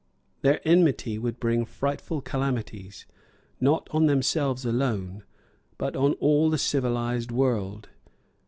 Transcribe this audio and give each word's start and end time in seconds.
Their 0.41 0.67
enmity 0.67 1.19
would 1.19 1.39
bring 1.39 1.63
frightful 1.63 2.21
calamities, 2.21 3.05
not 3.59 3.87
on 3.91 4.07
themselves 4.07 4.65
alone, 4.65 5.23
but 5.77 5.95
on 5.95 6.13
all 6.13 6.49
the 6.49 6.57
civilised 6.57 7.29
world. 7.31 7.89